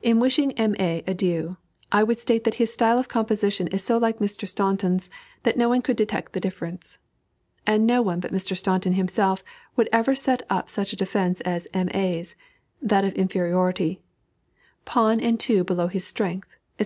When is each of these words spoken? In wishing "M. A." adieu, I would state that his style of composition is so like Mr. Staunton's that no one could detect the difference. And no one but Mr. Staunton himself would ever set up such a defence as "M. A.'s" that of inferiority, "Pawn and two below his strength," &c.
In 0.00 0.20
wishing 0.20 0.52
"M. 0.52 0.74
A." 0.80 1.02
adieu, 1.06 1.58
I 1.92 2.02
would 2.02 2.18
state 2.18 2.44
that 2.44 2.54
his 2.54 2.72
style 2.72 2.98
of 2.98 3.08
composition 3.10 3.66
is 3.68 3.84
so 3.84 3.98
like 3.98 4.18
Mr. 4.18 4.48
Staunton's 4.48 5.10
that 5.42 5.58
no 5.58 5.68
one 5.68 5.82
could 5.82 5.98
detect 5.98 6.32
the 6.32 6.40
difference. 6.40 6.96
And 7.66 7.86
no 7.86 8.00
one 8.00 8.20
but 8.20 8.32
Mr. 8.32 8.56
Staunton 8.56 8.94
himself 8.94 9.44
would 9.76 9.90
ever 9.92 10.14
set 10.14 10.44
up 10.48 10.70
such 10.70 10.94
a 10.94 10.96
defence 10.96 11.42
as 11.42 11.68
"M. 11.74 11.90
A.'s" 11.92 12.36
that 12.80 13.04
of 13.04 13.12
inferiority, 13.16 14.00
"Pawn 14.86 15.20
and 15.20 15.38
two 15.38 15.62
below 15.62 15.88
his 15.88 16.06
strength," 16.06 16.48
&c. 16.80 16.82